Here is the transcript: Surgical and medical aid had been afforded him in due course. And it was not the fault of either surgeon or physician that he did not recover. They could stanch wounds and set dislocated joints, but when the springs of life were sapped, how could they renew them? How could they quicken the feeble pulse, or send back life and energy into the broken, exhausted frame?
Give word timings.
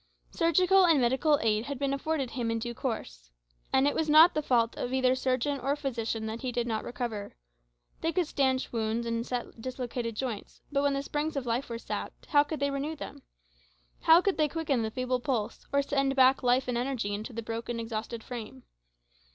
Surgical 0.31 0.83
and 0.83 0.99
medical 0.99 1.37
aid 1.43 1.65
had 1.65 1.77
been 1.77 1.93
afforded 1.93 2.31
him 2.31 2.49
in 2.49 2.57
due 2.57 2.73
course. 2.73 3.29
And 3.71 3.87
it 3.87 3.93
was 3.93 4.09
not 4.09 4.33
the 4.33 4.41
fault 4.41 4.75
of 4.75 4.91
either 4.91 5.13
surgeon 5.13 5.59
or 5.59 5.75
physician 5.75 6.25
that 6.25 6.41
he 6.41 6.51
did 6.51 6.65
not 6.65 6.83
recover. 6.83 7.35
They 7.99 8.11
could 8.11 8.25
stanch 8.25 8.73
wounds 8.73 9.05
and 9.05 9.23
set 9.27 9.61
dislocated 9.61 10.15
joints, 10.15 10.61
but 10.71 10.81
when 10.81 10.95
the 10.95 11.03
springs 11.03 11.35
of 11.35 11.45
life 11.45 11.69
were 11.69 11.77
sapped, 11.77 12.25
how 12.25 12.41
could 12.43 12.59
they 12.59 12.71
renew 12.71 12.95
them? 12.95 13.21
How 14.01 14.21
could 14.21 14.37
they 14.37 14.49
quicken 14.49 14.81
the 14.81 14.89
feeble 14.89 15.19
pulse, 15.19 15.67
or 15.71 15.83
send 15.83 16.15
back 16.15 16.41
life 16.41 16.67
and 16.67 16.79
energy 16.79 17.13
into 17.13 17.31
the 17.31 17.43
broken, 17.43 17.79
exhausted 17.79 18.23
frame? 18.23 18.63